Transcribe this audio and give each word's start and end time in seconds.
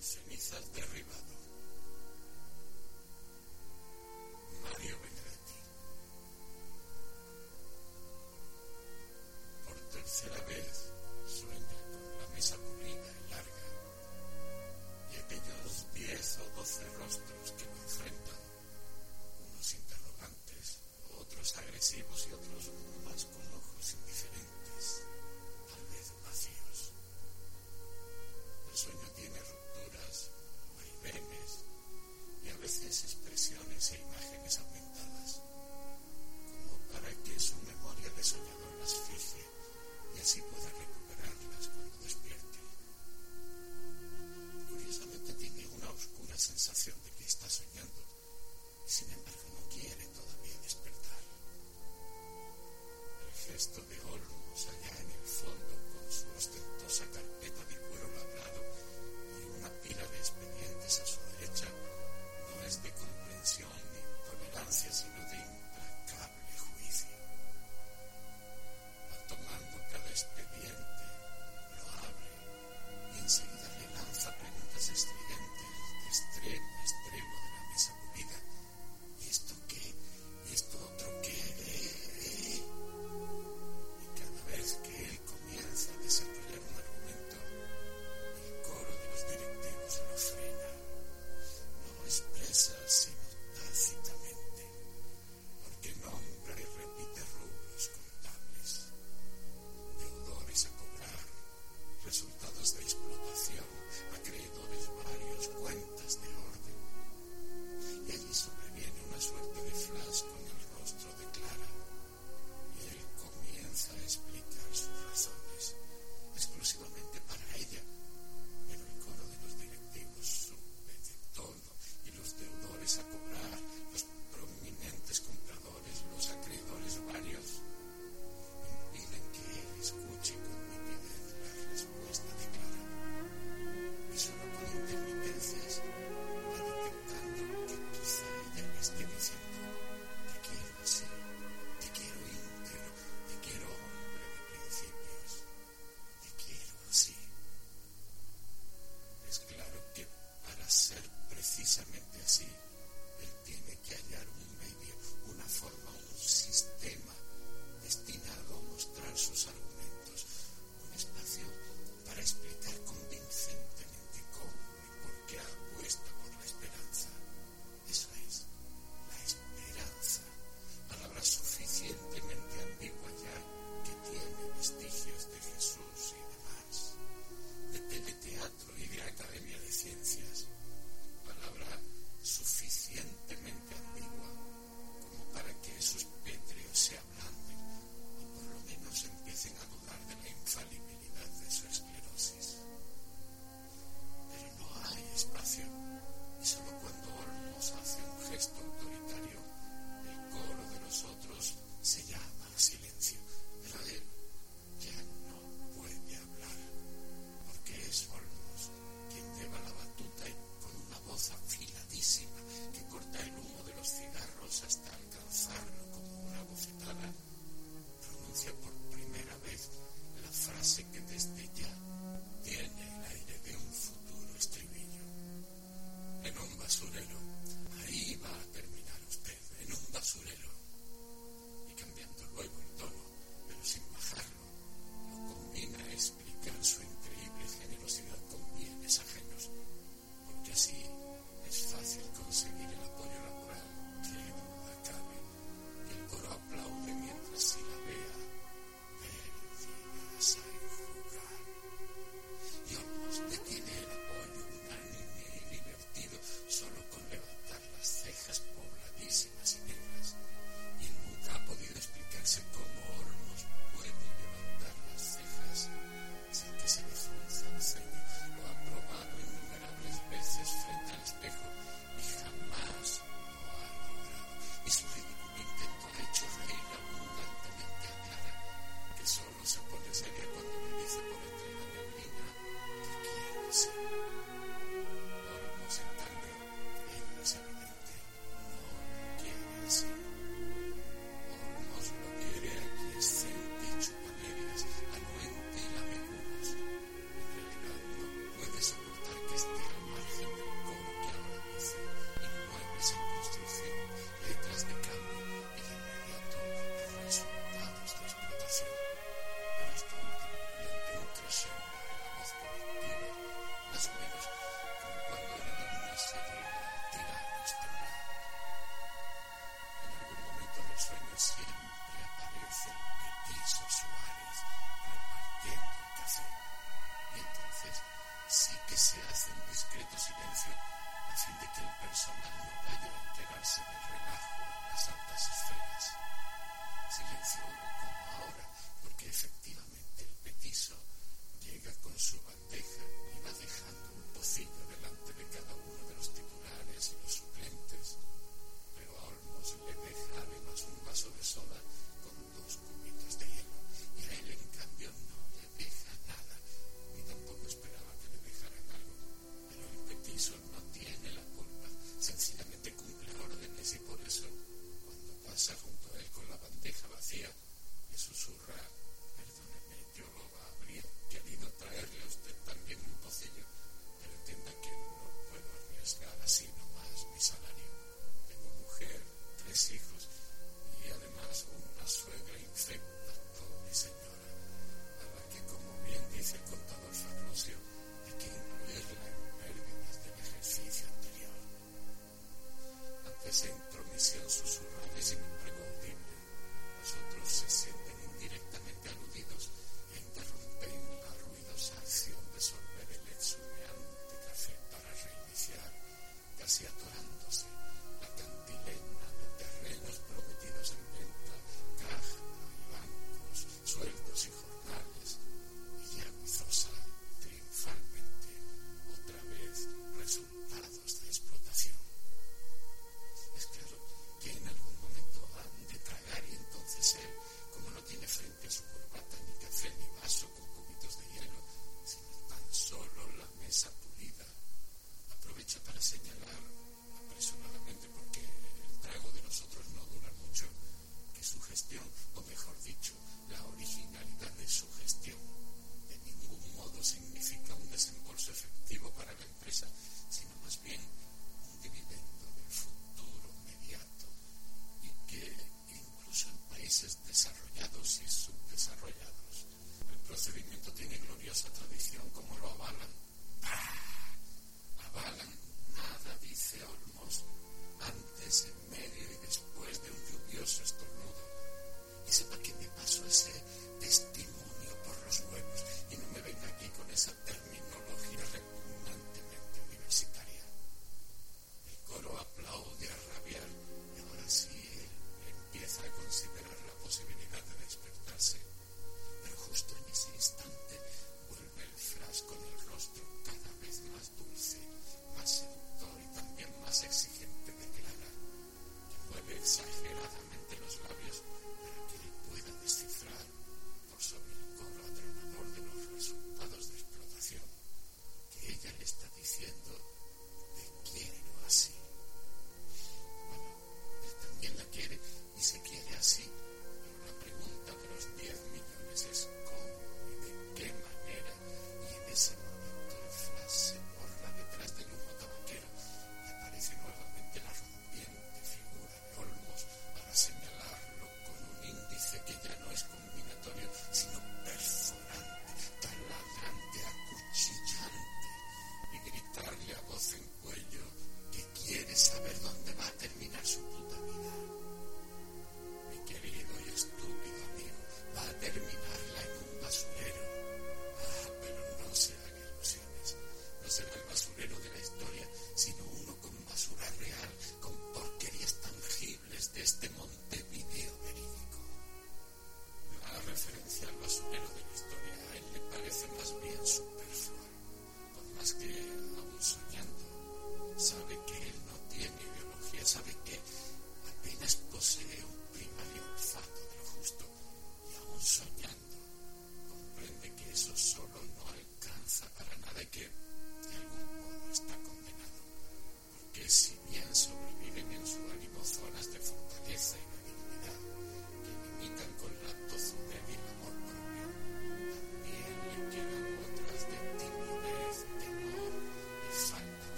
cenizas 0.00 0.72
derribado. 0.72 1.20
Mario 4.62 4.98
Benedetti. 4.98 5.58
Por 9.66 9.78
tercera 9.92 10.40
vez 10.46 10.69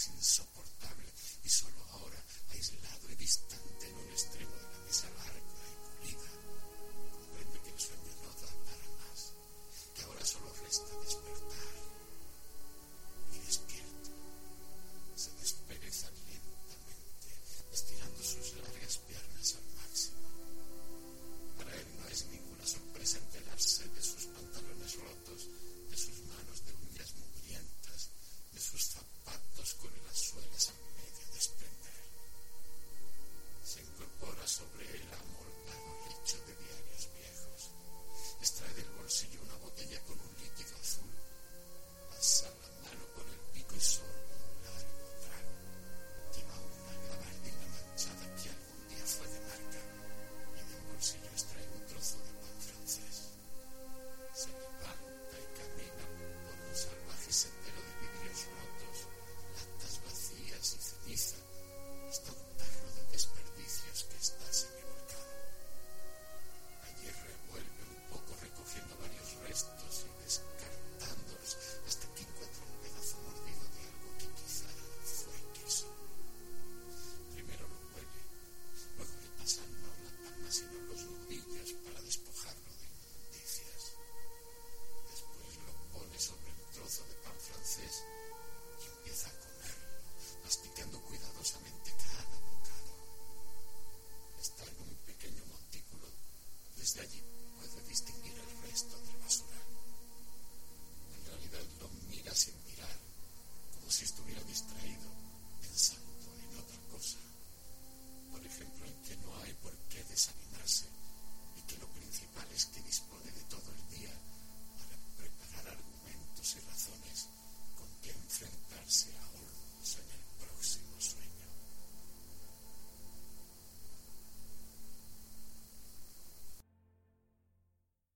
es 0.00 0.08
insoportable. 0.08 1.12
Y 1.44 1.48
solo 1.50 1.84
ahora, 1.90 2.24
aislado 2.50 3.10
y 3.10 3.16
distante 3.16 3.86
en 3.86 3.96
un 3.96 4.08
extremo 4.08 4.54
de 4.54 4.62
la 4.62 4.78
mesa 4.86 5.10
larga 5.10 5.40
y 6.00 6.14
pulida, 6.14 6.30
comprende 7.12 7.60
que 7.60 7.70
el 7.70 7.80
sueño 7.80 8.12
no 8.22 8.39